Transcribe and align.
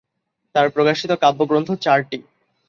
তার 0.55 0.67
প্রকাশিত 0.69 1.11
কাব্যগ্রন্থ 1.23 1.69
চারটি। 1.83 2.17